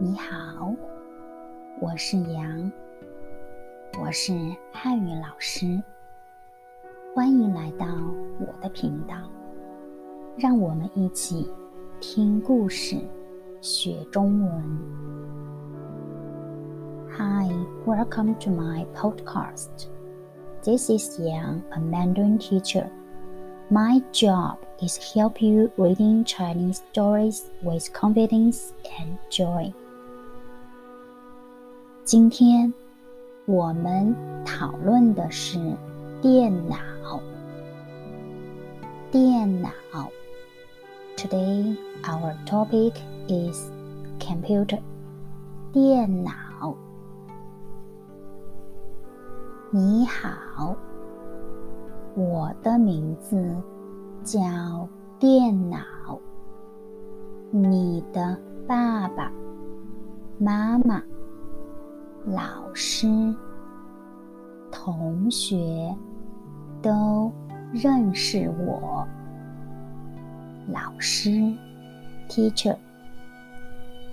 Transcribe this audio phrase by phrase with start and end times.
[0.00, 0.74] 你好，
[1.80, 2.72] 我是杨，
[4.00, 4.32] 我是
[4.72, 5.82] 汉语老师，
[7.14, 7.86] 欢迎来到
[8.40, 9.14] 我的频道，
[10.36, 11.50] 让我们一起
[12.00, 12.96] 听故事、
[13.60, 14.62] 学中文。
[17.16, 17.48] Hi,
[17.86, 19.88] welcome to my podcast.
[20.62, 22.90] This is Yang, a Mandarin teacher.
[23.70, 29.72] My job is help you reading Chinese stories with confidence and joy.
[32.09, 32.73] 今天
[33.45, 35.59] 我们讨论的是
[36.23, 36.75] 电脑。
[39.11, 39.69] 电脑。
[41.15, 42.93] Today our topic
[43.27, 43.69] is
[44.19, 44.79] computer.
[45.71, 46.75] 电脑。
[49.69, 50.75] 你好，
[52.15, 53.55] 我的名字
[54.23, 54.89] 叫
[55.19, 55.77] 电脑。
[57.51, 58.35] 你的
[58.67, 59.31] 爸爸
[60.39, 61.03] 妈妈。
[62.25, 63.07] 老师、
[64.69, 65.95] 同学
[66.81, 67.31] 都
[67.73, 69.07] 认识我。
[70.67, 71.29] 老师
[72.27, 72.75] ，teacher，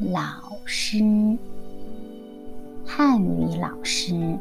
[0.00, 0.20] 老
[0.64, 0.98] 师，
[2.84, 4.38] 汉语老师。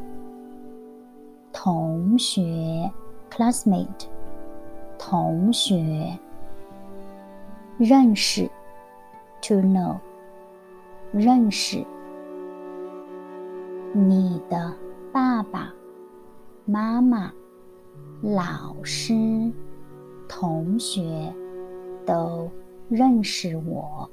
[1.54, 2.92] 同学
[3.30, 4.08] ，classmate，
[4.98, 6.18] 同学。
[7.78, 8.50] 认识
[9.42, 9.98] ，to know，
[11.12, 11.86] 认识。
[13.94, 14.74] 你的
[15.12, 15.74] 爸爸
[16.66, 17.30] 妈妈、
[18.22, 19.52] 老师、
[20.30, 21.34] 同学
[22.06, 22.50] 都
[22.88, 24.10] 认识我。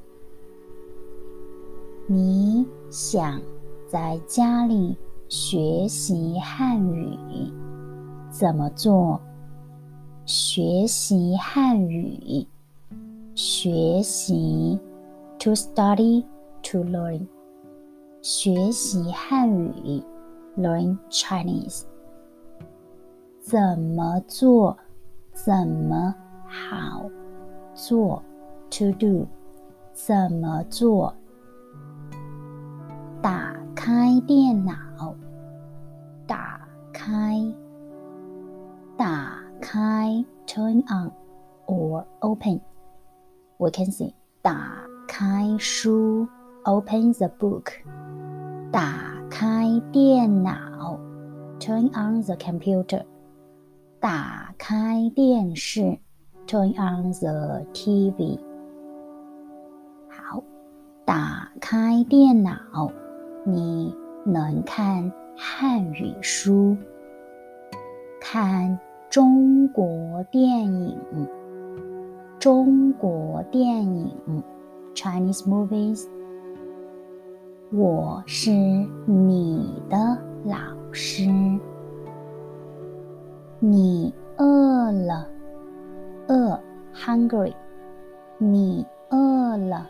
[2.09, 3.41] 你想
[3.87, 4.97] 在家里
[5.29, 7.17] 学习汉语，
[8.31, 9.21] 怎么做？
[10.25, 12.45] 学习汉语，
[13.37, 14.77] 学习
[15.39, 16.25] ，to study
[16.65, 17.25] to learn。
[18.21, 20.03] 学习汉语
[20.57, 21.83] ，learn Chinese。
[23.41, 24.77] 怎么做？
[25.33, 26.15] 怎么
[26.47, 27.09] 好
[27.75, 28.23] 做
[28.71, 29.27] ？To do。
[29.93, 31.15] 怎么做？
[33.23, 35.15] 打开电脑。
[36.27, 37.41] 打开。
[38.97, 41.13] 打开，turn on
[41.67, 42.61] or open。
[43.59, 44.13] We can see
[44.43, 46.29] 打开书
[46.65, 47.73] ，open the book。
[48.71, 51.01] 打开电脑
[51.59, 53.03] ，turn on the computer。
[53.99, 55.99] 打开电视
[56.47, 58.39] ，turn on the TV。
[60.11, 60.43] 好，
[61.07, 62.93] 打开电脑，
[63.47, 63.95] 你
[64.27, 66.77] 能看汉语书，
[68.21, 70.99] 看中国电影，
[72.39, 74.43] 中国电影
[74.95, 76.07] ，Chinese movies。
[77.71, 78.51] 我是
[79.05, 79.97] 你的
[80.47, 80.57] 老
[80.91, 81.27] 师。
[83.59, 85.29] 你饿了？
[86.29, 86.59] 饿
[86.95, 87.53] ，hungry。
[88.39, 89.87] 你饿了？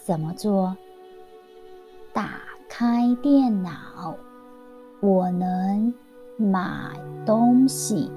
[0.00, 0.76] 怎么做？
[2.12, 4.16] 打开电脑，
[4.98, 5.94] 我能
[6.36, 8.10] 买东西。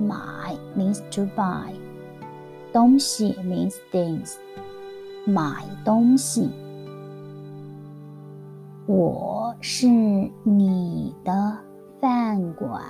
[0.00, 1.74] 买 means to buy，
[2.72, 4.36] 东西 means things，
[5.26, 6.48] 买东西。
[8.88, 9.86] 我是
[10.44, 11.58] 你的
[12.00, 12.82] 饭馆，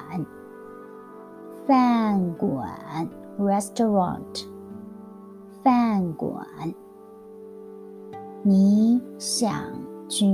[1.67, 2.71] 饭馆
[3.37, 4.47] restaurant，
[5.65, 6.47] 饭馆。
[8.45, 9.53] 你想
[10.09, 10.25] 去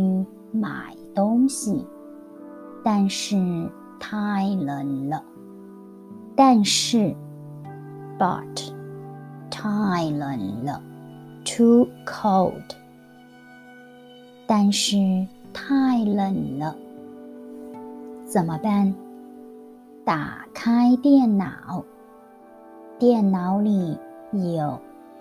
[0.53, 1.87] 买东西，
[2.85, 3.35] 但是
[3.99, 5.25] 太冷了。
[6.37, 7.17] 但是
[8.19, 8.71] ，but
[9.51, 10.83] 太冷了
[11.43, 12.53] ，too cold。
[14.47, 15.27] 但是。
[15.55, 16.77] 太冷了，
[18.27, 18.93] 怎么办？
[20.05, 21.83] 打开电脑，
[22.99, 23.97] 电脑里
[24.33, 24.79] 有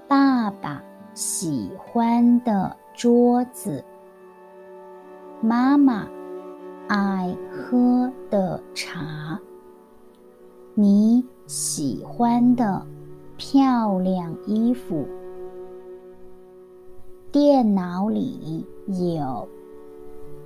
[0.07, 0.83] 爸爸
[1.13, 3.85] 喜欢的桌子，
[5.39, 6.07] 妈妈
[6.87, 9.39] 爱喝的茶，
[10.73, 12.83] 你喜欢的
[13.37, 15.07] 漂亮衣服。
[17.31, 19.47] 电脑里有。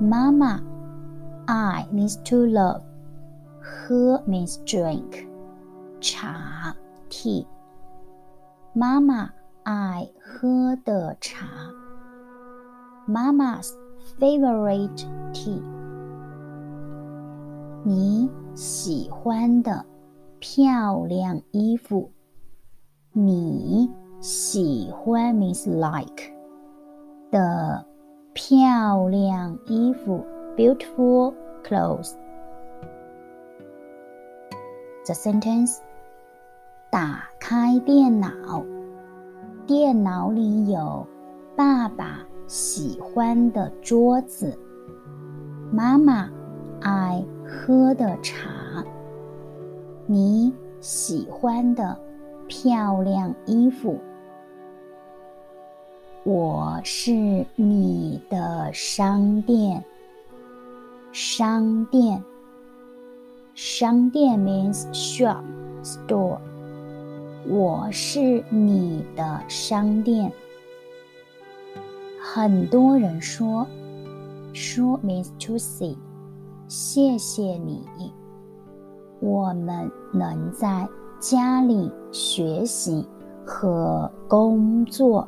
[0.00, 0.60] 妈妈，
[1.46, 2.82] I means to love，
[3.60, 5.26] 喝 means drink，
[6.00, 6.74] 茶
[7.08, 7.46] tea。
[8.72, 9.30] 妈妈
[9.64, 11.46] 爱喝的茶。
[13.06, 13.70] Mama's
[14.18, 15.62] favorite tea。
[17.84, 19.84] 你喜欢的
[20.38, 22.10] 漂亮衣服。
[23.12, 23.90] 你
[24.20, 26.32] 喜欢 means like
[27.30, 27.84] 的
[28.37, 30.23] 漂亮衣服
[30.55, 32.11] ，beautiful clothes。
[35.07, 35.79] The sentence：
[36.91, 38.29] 打开电脑，
[39.65, 41.07] 电脑里有
[41.55, 44.55] 爸爸喜欢的桌子，
[45.73, 46.29] 妈妈
[46.79, 48.85] 爱喝的茶，
[50.05, 51.97] 你喜欢的。
[52.47, 53.99] 漂亮衣服，
[56.27, 59.81] 我是你的商店。
[61.13, 62.21] 商店，
[63.55, 65.41] 商店 means shop,
[65.81, 66.37] store。
[67.47, 70.29] 我是你的商店。
[72.21, 73.65] 很多人说，
[74.51, 75.95] 说 means to say，
[76.67, 77.85] 谢谢你。
[79.21, 80.85] 我们能在。
[81.19, 83.03] 家里学习
[83.43, 85.27] 和工作，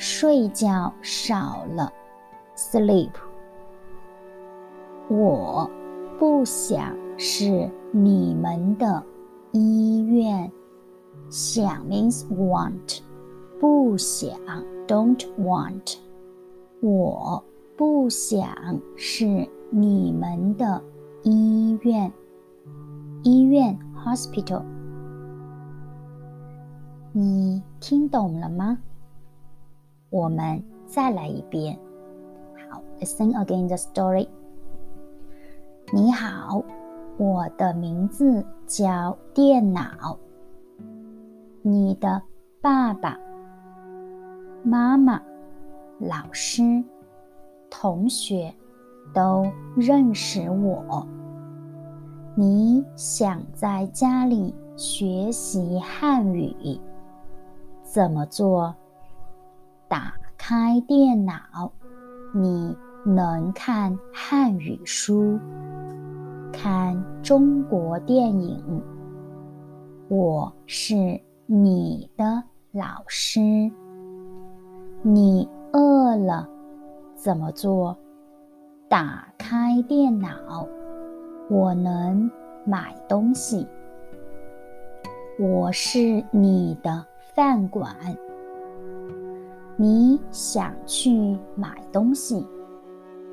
[0.00, 1.92] 睡觉少了
[2.56, 3.10] ，sleep。
[5.10, 5.70] 我
[6.18, 9.04] 不想是你们的
[9.52, 10.50] 医院。
[11.28, 13.00] 想 means want，
[13.60, 14.30] 不想
[14.88, 15.98] ，don't want。
[16.80, 17.44] 我
[17.76, 18.48] 不想
[18.96, 20.82] 是你们的
[21.24, 22.10] 医院。
[23.22, 24.62] 医院，hospital。
[27.12, 28.78] 你听懂了吗？
[30.10, 31.78] 我们再来一遍。
[32.68, 34.28] 好，Listen again the story。
[35.92, 36.64] 你好，
[37.16, 40.18] 我的名字叫电脑。
[41.62, 42.20] 你的
[42.60, 43.16] 爸爸
[44.64, 45.22] 妈妈、
[46.00, 46.82] 老师、
[47.70, 48.52] 同学
[49.14, 49.46] 都
[49.76, 51.06] 认识我。
[52.34, 56.80] 你想在家里学习汉语？
[57.82, 58.74] 怎么做？
[59.90, 61.72] 打开电脑，
[62.32, 65.36] 你能看汉语书，
[66.52, 68.80] 看中国电影。
[70.06, 72.40] 我是你的
[72.70, 73.40] 老师。
[75.02, 76.48] 你饿了，
[77.16, 77.98] 怎么做？
[78.88, 80.68] 打开电脑，
[81.48, 82.30] 我能
[82.64, 83.66] 买东西。
[85.36, 87.04] 我是你的。
[87.32, 87.96] 饭馆，
[89.80, 92.46] 你想去买东西，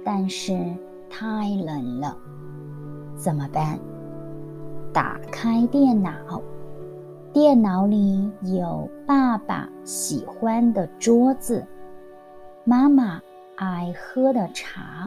[0.02, 0.58] 但是
[1.10, 2.18] 太冷了，
[3.18, 3.78] 怎么办？
[4.94, 6.42] 打开电脑，
[7.34, 11.68] 电脑里有爸爸喜欢的桌子，
[12.64, 13.22] 妈妈
[13.58, 15.06] 爱喝的茶，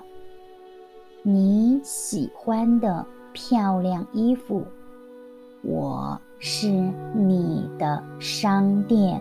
[1.23, 4.63] 你喜欢的漂亮衣服，
[5.63, 6.21] 我。
[6.43, 6.69] 是
[7.15, 9.21] 你的商店。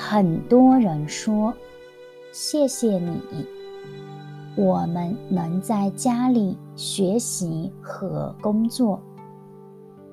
[0.00, 1.52] 很多人说
[2.30, 3.20] ：“谢谢你，
[4.56, 9.00] 我们能在家里学习和工作。”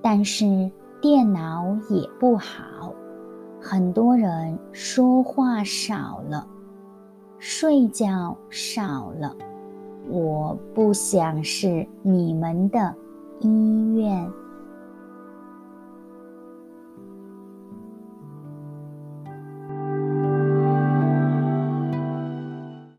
[0.02, 2.96] 但是电脑也不好。
[3.62, 6.48] 很多人说话少了，
[7.38, 9.36] 睡觉少了。
[10.10, 12.92] 我不想是你们的
[13.40, 14.28] 医院。